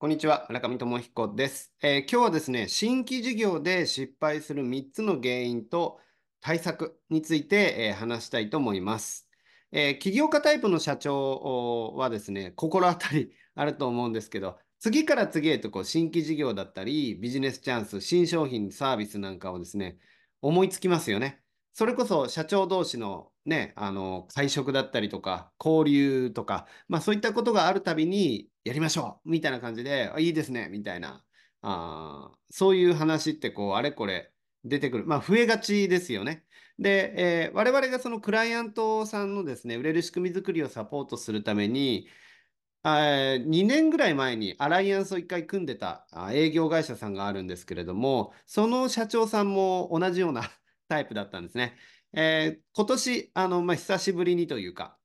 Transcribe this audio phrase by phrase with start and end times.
[0.00, 5.98] こんにちは、村上智彦です、えー、今日はですね、新規事業で失敗する3つの原因と
[6.40, 9.28] 対策について、えー、話したいと思います、
[9.72, 19.98] えー、起業家タイプの社長はですね、心当たりあると思うんですけど、次から次へとこう新規事業だったり、ビジネスチャンス、新商品、サービスなんかをですね、
[20.42, 21.42] 思いつきますよね。
[21.78, 31.24] それこそ社長同士のね、あの、会食だったりとか、交流とか、まあそういったことがあるたびに、やりましょうみたいな感じで、いいですねみたいな、
[31.62, 34.32] あそういう話ってこう、あれこれ
[34.64, 35.06] 出てくる。
[35.06, 36.44] まあ増えがちですよね。
[36.80, 42.08] で、えー、我々がそのクライアントさんのですね、売れる仕組み作りをサポートするために、
[42.82, 50.42] 2年ぐらい前にアライアンスを1回組んでた営業会社さんがあるんですけれども、その社長さんも同じような
[50.88, 51.76] タイプだったんですね。
[52.14, 54.96] えー、今年、あの、まあ、久しぶりにというか、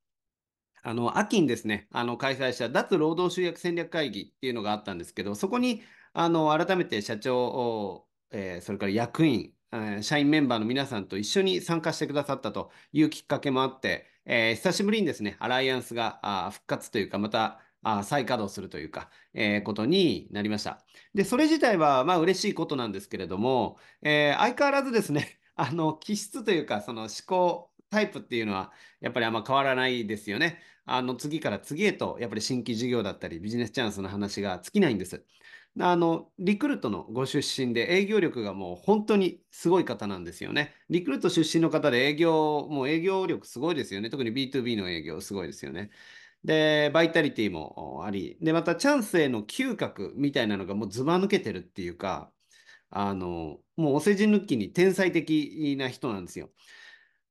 [0.83, 5.81] あの、秋にですね、あの、開催した脱労働集約戦略会議っていうのがあったんですけど、そこに、
[6.13, 20.85] あの、改めて社長、えー、それから役員、えー、社員メンバーの皆さんと一緒に参加してくださったというきっかけもあって、えー、久しぶりにですね、アライアンスがあ復活というか、また、あ再稼働するというか、えー、ことになりました。
[21.13, 30.59] で、それ自体は、まあ、嬉しいことなんですけれども、えー、相変わらずですね、あの、気質というか、その思考、タイプっていうのは、やっぱりあんま変わらないですよね。
[30.85, 35.23] あの、次から次へと、やっぱり新規事業だったり、ビジネスチャンスの話が尽きないんです。
[35.79, 40.75] あの、リクルートのご出身で営業力がもう本当にすごい方なんですよね。
[40.89, 44.09] リクルート出身の方で営業、もう営業力すごいですよね。
[44.09, 45.89] 特に B2B の営業すごいですよね。
[46.43, 52.32] で、バイタリティもあり、で、またチャンスへの嗅覚みたいなのがもうずば抜けてるっていうか、
[52.95, 56.49] あの、もうお世辞抜きに天才的な人なんですよ。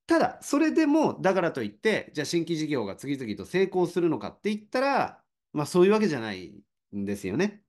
[0.07, 7.63] ただ、それでも、だからといって、じゃあ新規事業が次々と成功するのかって言ったら、まあそういうわけじゃないんですよね。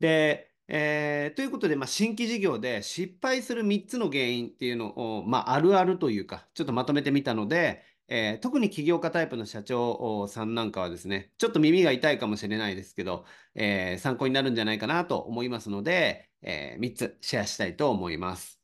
[0.00, 18.60] で、えー、ということで、まあ、新規事業で失敗する3つの原因っていうのを、まあ、あるあるというか、ちょっとまとめてみたので、えー、特に起業家タイプの社長さんなんかはですね、ちょっと耳が痛いかもしれないですけど、えー、参考になるんじゃないかなと思いますので、えー、3つシェアしたいと思います。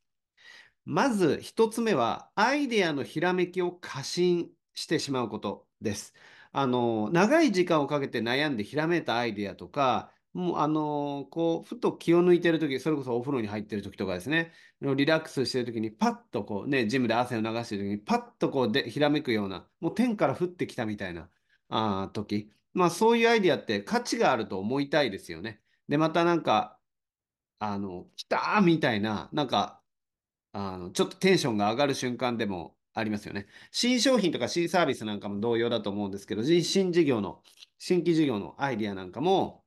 [0.85, 6.15] まず1つ目は、アイデアのひらめきを過信してしまうことです。
[6.53, 21.29] あの、長い時間をかけて悩んでひらめいたアイデアとか、もう、あのこう、ふと気を抜いてるとき、それこそお風呂に入ってるときとかですね、リラックスしてるときに、パッとこうね、ジムで汗を流してるときに、パッとこうで、ひらめくような、もう天から降ってきたみたいな、
[21.69, 22.53] あ時。
[22.73, 25.61] まあ、そういうアイディアって価値があると思いたいですよね。
[25.89, 26.79] で、またなんか、
[27.59, 29.83] あの、来たーみたいな、なんか、
[30.53, 33.47] あの、ちょっとテンションが上がる瞬間でもありますよね。
[33.73, 37.43] 新商品とか新サービスなんかも同様だと思うんですけど、新事業の、
[37.79, 39.60] 新規事業のアイディアなんかも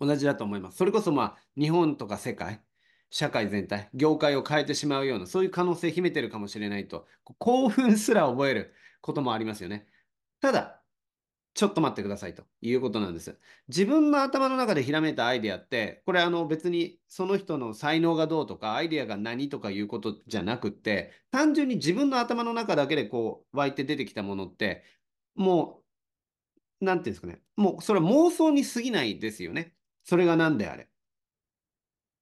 [0.00, 0.78] 同じだと思います。
[0.78, 2.62] それこそまあ、日本とか世界、
[3.10, 7.06] 社会全体、業界を変えてしまうような、そういう可能性秘めてるかもしれないと、
[7.38, 9.86] 興奮すら覚えることもありますよね。
[10.40, 10.84] ただ、
[11.54, 13.38] ちょっと待ってくださいということなんです。
[13.68, 24.82] 自分の頭の中でひらめいたアイデアって、これあの別にその人の才能がどうとか、アイデアが何とかいうことじゃなくって、単純に自分の頭の中だけでこう湧いて出てきたものって、
[25.36, 25.84] も
[26.80, 27.40] う、なんていうんですかね。
[27.56, 29.74] もうそれは妄想に過ぎないですよね。
[30.04, 30.88] それが何であれ。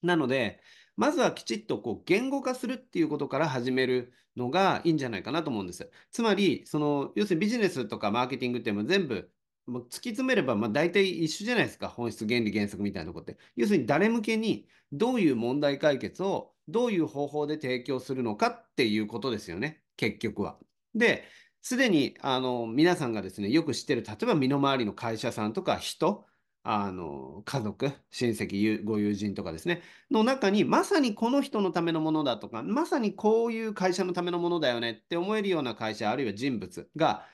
[0.02, 0.60] なので、
[0.96, 5.90] まずはきちっとこう言語化するっていうことから始めるのがいいんじゃないかなと思うんです。
[6.10, 9.30] つまり、その、要するにビジネスとかマーケティングっていうのも全部、
[9.66, 11.88] もう突き詰めれば、まあ大体一緒じゃないですか。
[11.88, 13.40] 本質、原理、原則みたいなことって。
[13.56, 19.82] 要するに誰向けにどういう問題解決をどういう方法で提供するのかっていうことですよね。
[19.96, 20.58] 結局は。
[20.94, 21.24] で、
[21.62, 26.26] すでに、あの、皆さんがですね、よく知ってる、例えば身の回りの会社さんとか人、
[26.64, 37.26] あの、家族、親戚、ご友人とかですね、の中に、まさにこの人のためのものだとか、まさにこういう会社のためのものだよねって思えるような会社、あるいは人物が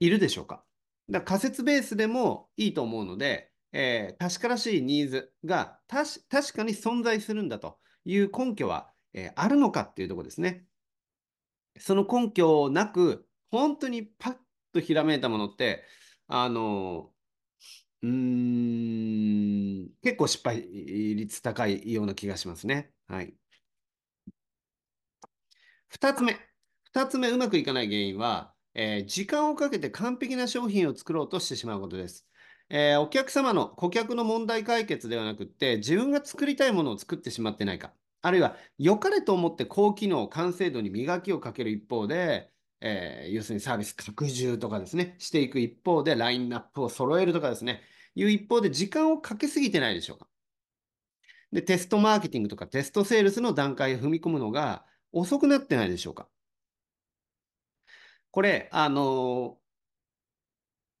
[0.00, 0.64] いるでしょうか。
[1.08, 10.66] だか仮説ベースでもいいと思うので、えー、確からしいニーズが確かに存在するんだという根拠は、えー、あるのかっていうところですね。
[11.78, 14.36] その根拠なく、本当にパッ
[14.72, 15.84] とひらめいたものって、
[16.26, 17.10] あの
[18.02, 22.92] うん、結構失敗率高いような気がしますね。
[23.08, 23.34] はい。
[25.88, 26.38] 二つ目。
[26.84, 32.26] 二つ目、うまくいかない原因は、えー、時間をかけて完璧な商品を作ろうとしてしまうことです。
[32.70, 37.92] えー、お客様の顧客の問題解決ではなくって、自分が作りたいものを作ってしまってないか。
[38.22, 42.50] あるいは、良かれと思って高機能、完成度に磨きをかける一方で、
[42.80, 47.82] えー、要するにサービス拡充とかですね、していく一方で、ラインナップを揃えるとかですね、
[48.14, 50.28] いう一方で時間をかけすぎてないでしょうか。
[51.52, 56.28] で、テストマーケティングとかテストセールスの段階を踏み込むのが遅くなってないでしょうか。
[58.30, 59.58] これ、あの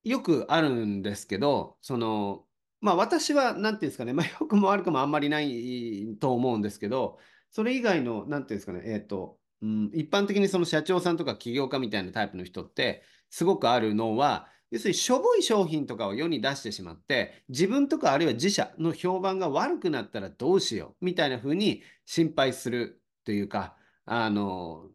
[0.04, 2.46] よくあるんですけど、その、
[2.80, 7.18] まあ私は、なんていうんですかね、まあ良くも悪くもあんまりないと思うんですけど、
[7.50, 24.90] それ以外の、なんていうんですかね、えっと、うん、一般的にその社長さんとか起業家みたいなタイプの人って、すごくあるのは、要するにしょぼい商品とかを世に出してしまって、自分とかあるいは自社の評判が悪くなったらどうしようみたいな風に心配するというか、あの、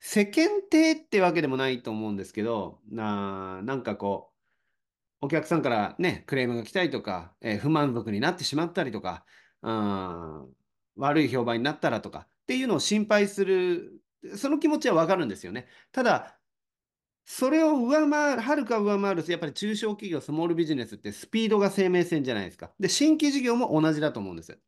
[0.00, 4.32] 世間体ってわけでもないと思うんですけど、な、なんかこ
[5.22, 9.24] う、お客さんからね、クレームが来たりとか、えー不満足になってしまったりとか、
[9.62, 10.61] あー
[10.96, 14.00] 悪い評判になったらとかっていうのを心配する、
[14.36, 15.68] その気持ちはわかるんですよね。
[15.92, 16.38] ただ、
[17.24, 22.72] それを上回る、はるか上回る、やっぱり中小企業、スモールビジネスってスピードが生命線じゃないですか。
[22.80, 24.58] で、新規事業も同じだと思うんです。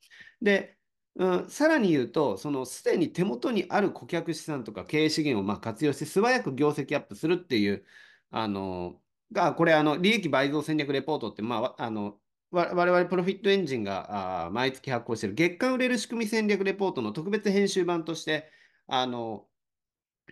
[0.40, 0.78] で、
[1.16, 7.84] うん、さらに言うと、そのすでに手元にある顧客資産とか経営資源をまあ活用して素早く業績アップするっていう、
[8.30, 9.00] あの、
[9.32, 12.20] が、これ、あの、利益倍増戦略レポートって、まあ、あの、
[12.54, 15.34] 我々プロフィットエンジンが毎月発行している。
[15.34, 18.50] 月間売れる仕組み戦略レポートの特別編集版として、
[18.86, 19.48] あの、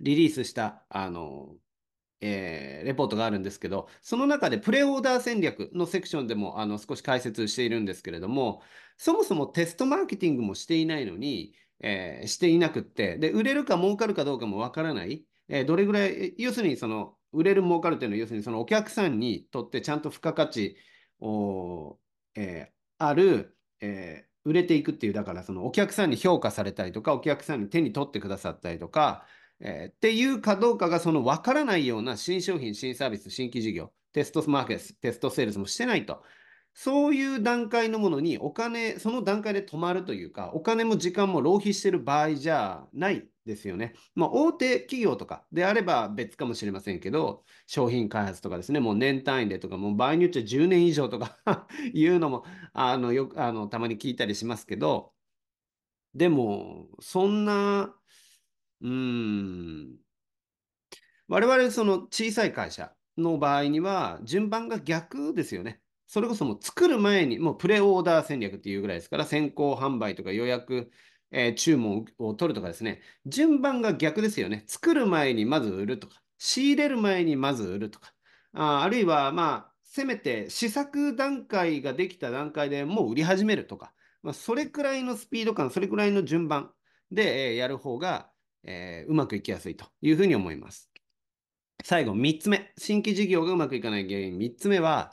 [0.01, 1.57] リリースした、あの、
[2.21, 8.63] えーレポートがあるんですけど、その中でプレオーダー戦略のセクションでもあの少し解説しているんですけれども、
[8.97, 20.77] そもそもテストマーケティングもしていないのに、えーしていなくって、で、売れるか儲かるかどうかもわからない、えーどれぐらい、要するにその、売れる儲かるというのは、要するにそのお客さんにとってちゃんと付加価値
[21.21, 21.99] を、
[22.35, 29.25] えーある、えー売れていくっていう、だからそのお客さんに評価されたりとか、お客さんに手に取ってくださったりとか、
[29.61, 36.25] えーっていうかどうかがその分からないような新商品、新サービス、新規事業、テストマーケット、テストセールスもしてないと。
[36.75, 43.95] そういう段階のものにお金、その段階で止まるというか、お金も時間も浪費してる場合じゃないですよね。
[44.15, 51.39] まあ、大手企業とかであれば別かもしれませんけど、商品開発とかですね、もう年単位でとか、もう場合によっちゃ10年以上とか
[51.93, 55.13] いうのも、あの、よく、あの、たまに聞いたりしますけど、
[56.15, 57.95] でも、そんな、
[58.81, 59.97] うん、
[61.29, 65.81] 我々、その小さい会社の場合には、順番が逆ですよね。
[66.07, 70.91] それこそもう作る前に、もうプレオーダー戦略っていうぐらいですから、先行販売とか予約、
[71.33, 74.65] え注文を取るとかですね、順番が逆ですよね。
[74.67, 78.13] 作る前にまず売るとか、仕入れる前にまず売るとか、
[78.53, 83.93] あ、あるいは、まあ、せめて試作段階ができた段階でもう売り始めるとか、
[84.23, 86.73] まあ、それくらいのスピード感、それくらいの順番
[87.11, 88.31] で、えやる方が、
[88.65, 90.91] えーうまくいきやすいというふうに思います。
[91.85, 92.73] 最後、3つ目。
[92.79, 94.39] 新規事業がうまくいかない原因。
[94.39, 95.13] 3つ目は、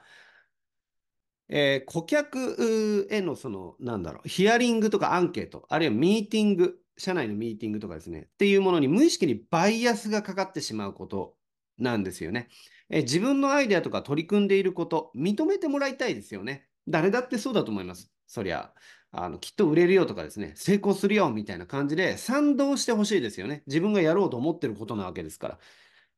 [1.50, 11.36] えー顧客へのその、なんだろう、ヒアリングとかアンケート、あるいはミーティング、社内のミーティングとかですね、っていうものに無意識にバイアスがかかってしまうこと
[11.78, 12.50] なんですよね。
[12.90, 16.68] えー自分のアイデアとか取り組んでいること、認めてもらいたいですよね。
[16.88, 18.12] 誰だってそうだと思います。
[18.28, 18.74] そりゃ、
[19.12, 23.64] あの、きっと売れるよとかですね、成功するよみたいな感じで賛同してほしいですよね。
[23.66, 25.60] 自分がやろうと思ってることなわけですから。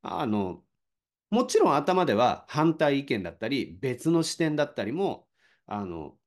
[0.01, 0.63] あの、
[1.31, 5.28] もちろん頭では反対意見だったり、別の視点だったりも、
[5.66, 6.18] あの、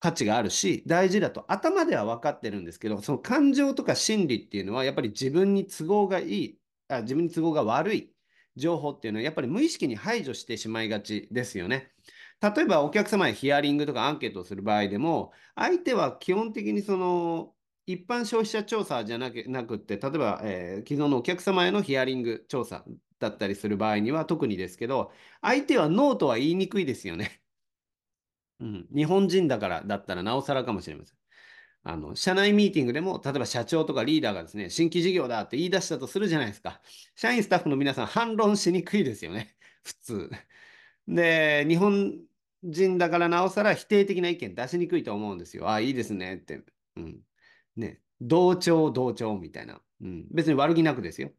[0.00, 8.14] 価値があるし、大事だと頭では分かってるんですけど、その感情とか心理っていうのは、やっぱり自分に都合がいい、あ、自分に都合が悪い
[8.56, 11.92] 情報っていうのは、やっぱり無意識に排除してしまいがちですよね。
[12.40, 17.54] 例えばお客様へヒアリングとかアンケートをする場合でも、相手は基本的にその、
[17.86, 22.84] 一般消費者調査じゃなくって、例えば、えー既存のお客様へのヒアリング調査
[23.18, 27.42] だったりする場合には特にですけど、相手はノーとは言いにくいですよね。
[28.60, 31.18] うん、日本人だからだったらなおさらかもしれません。
[31.84, 36.82] あの、社内ミーティングでも、例えば社長とかリーダーがですね、新規事業だって言い出したとするじゃないですか。
[37.14, 39.56] 社員スタッフの皆さん反論しにくいですよね。
[39.84, 40.30] 普通。
[41.06, 42.20] で、日本
[42.62, 45.68] 人だからなおさら否定的な意見出しにくいと思うんですよ。
[45.68, 46.62] ああ、いいですねって。
[46.96, 47.20] うん。
[47.76, 48.00] ね。
[48.20, 49.80] 同調、同調みたいな。
[50.00, 50.26] うん。
[50.30, 51.32] 別に悪気なくですよ。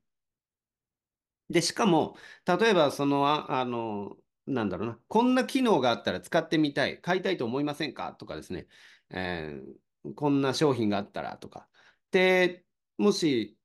[1.49, 2.15] で、しかも、
[2.45, 8.13] 例えば、その、あ、あの、なんだろうな、こんな機能があったら使ってみたい、買いたいと思いませんか？
[8.13, 8.67] とかですね、
[9.09, 9.79] えー
[10.15, 11.69] こんな商品があったらとか。
[12.11, 12.65] で、
[12.97, 13.59] もし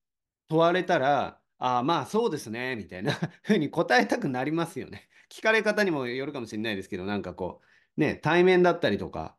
[0.48, 3.12] 問われたら、ああ、まあそうですね、みたいな
[3.44, 5.08] ふうに答えたくなりますよね。
[5.30, 7.62] 聞かれ方にもよるかもしれないですけど、なんかこ
[7.96, 9.38] う、ね、対面だったりとか、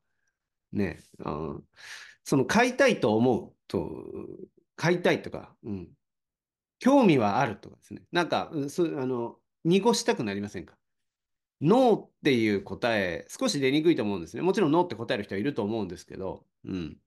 [0.73, 1.69] ね、うん、
[2.23, 4.05] その買いたいと思うと、
[4.75, 5.97] 買いたいとか、うん、
[6.79, 8.01] 興味はあるとかですね。
[8.11, 10.75] なんか、そあの、濁したくなりませんか？
[11.61, 14.43] ノーっていう答え、少し出にくいと思うんですね。
[14.43, 16.97] もちろんノーって答える人はいると思うんですけど、うん。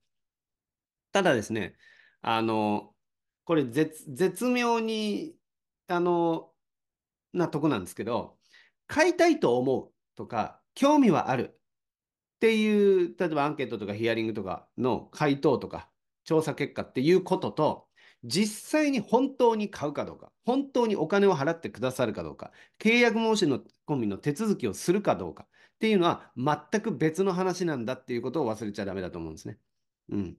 [1.13, 1.75] ただですね、
[2.23, 2.95] あの、
[3.45, 5.35] これ絶、絶妙に、
[5.87, 6.51] あの、
[7.33, 8.39] なとこなんですけど、
[8.87, 11.59] 買いたいと思うとか、興味はあるっ
[12.41, 15.91] ていう、例えばアンケートとかヒアリングとかの回答とか、
[16.25, 17.88] 調査結果っていうことと、
[18.25, 23.47] 実際に本当に買うかどうか、本当にお金を払ってくださるかどうか、契約申し
[23.87, 29.59] 込みの手続きをするかどうかっていうのは全く別の話なんだっていうことを忘れちゃダメだと思うんですね。
[30.11, 30.37] うん。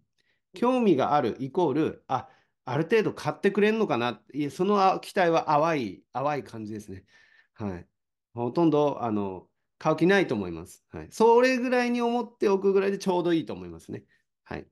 [0.54, 2.28] 興味があるイコール、あ、
[2.66, 7.06] ある程度買ってくれるのかな、いその期待は淡い、淡い感じですね。
[7.54, 7.88] はい。
[8.34, 10.84] ほとんど、あの、買う気ないと思います。
[10.90, 11.08] はい。
[11.12, 14.04] それぐらいに思っておくぐらいでちょうどいいと思いますね。
[14.44, 14.68] はい。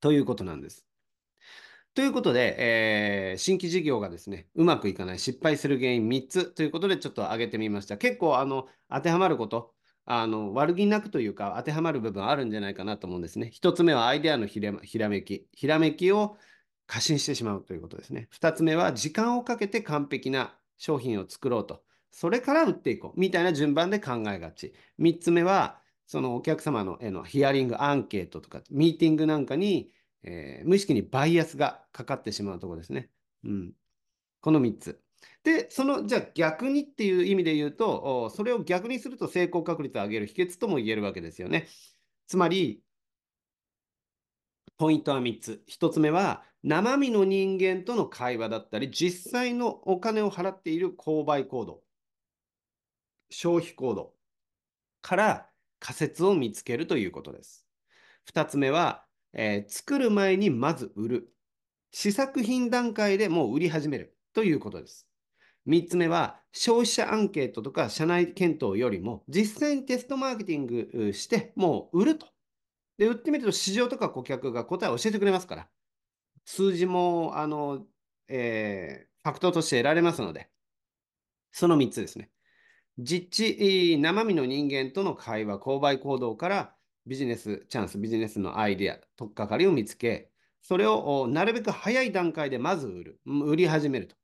[0.00, 0.86] ということなんです。
[1.94, 7.96] ということで、えー、新規事業がですね、うまくいかない、失敗する原因3つということでちょっと挙げてみました。
[7.96, 13.50] 結構、あの、当てはまること、あの、悪気なくというか、当てはまる部分あるんじゃないかなと思うんですね。
[13.54, 14.72] 1つ目はアイデアのひら
[15.08, 15.46] めき。
[15.52, 16.36] ひらめきを
[16.86, 18.28] 過信してしまうということですね。
[18.32, 21.82] 2つ目は時間をかけて完璧な商品を作ろうと。
[22.10, 23.20] それから売っていこう。
[23.20, 24.72] みたいな順番で考えがち。
[24.98, 33.10] 3つ目は、そのお客様のへのヒアリング、アンケートとか、ミーティングなんかに、えー、無意識にバイアスがかかってしまうところですね。
[33.44, 33.72] うん。
[34.40, 35.02] この3つ。
[35.42, 41.68] で、その、じゃあ逆にっていう意味で言うと、それを逆にすると成功確率を上げる秘訣とも言えるわけですよね。
[42.26, 42.84] つまり、
[44.76, 45.62] ポイントは3つ。
[45.66, 51.84] 1つ目は、生身の人間との会話だったり、実際のお金を払っている購買行動、
[53.30, 54.14] 消費行動
[55.02, 57.66] から仮説を見つけるということです。
[58.26, 59.07] 2つ目は、
[59.40, 61.32] えー、作る前にまず売る。
[61.92, 65.06] 試作品段階でもう売り始めるということです。
[65.68, 72.26] 3つ目は、消費者アンケートとか社内検討よりも、実際にテストマーケティングして、もう売ると。
[72.98, 75.68] で、売ってみると市場とか顧客が答えを教えてくれますから、
[76.44, 77.86] 数字も、あの、
[78.26, 80.50] えー、ファクトとして得られますので、
[81.52, 82.32] その3つですね。
[82.98, 86.74] 実地、生身の人間との会話、購買行動から
[87.08, 94.16] ビジネスチャンス、ビジネスのアイデア、取っかかりを見つけ、それをなるべく早い段階でまず売る、売り始めると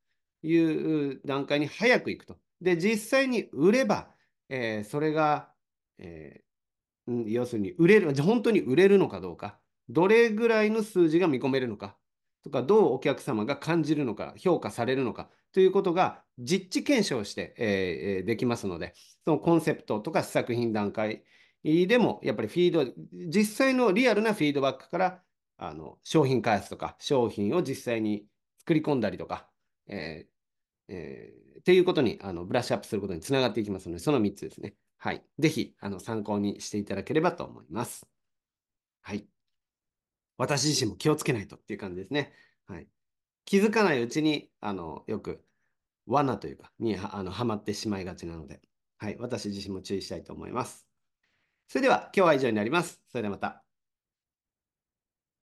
[0.47, 2.37] いう段階に早く行くと。
[2.61, 4.11] で、実際に売れば、
[4.51, 5.49] えー、それが、
[5.99, 11.97] えー、要するに売れる、本当に売れるのかどうか、どれぐらいの数字が見込めるのか、
[12.43, 18.93] とか、どうお客様が感じるのか、評価されるのかということが実地検証して、えー、できますので、
[19.25, 21.23] そのコンセプトとか試作品段階
[21.65, 25.23] でも、やっぱりフィード、実際のリアルなフィードバックから、
[25.57, 28.27] あの商品開発とか、商品を実際に
[28.59, 29.49] 作り込んだりとか、
[29.87, 34.75] えーえー、っていうことにあのブラッシュアップすることにつながっていきますので、その3つですね。
[34.99, 35.25] はい。
[35.39, 38.07] ぜひあの参考にしていただければと思います。
[39.01, 39.27] はい。
[40.37, 42.33] 私自身も気をつけないとっていう感じですね。
[42.67, 42.89] はい。
[43.45, 45.45] 気づかないうちに、あの、よく
[46.07, 48.61] 罠というか、にはあのはまってしまいがちなので、
[48.99, 49.17] はい。
[49.19, 50.87] 私自身も注意したいと思います。
[51.69, 53.01] それでは、今日は以上になります。
[53.09, 53.64] それではまた。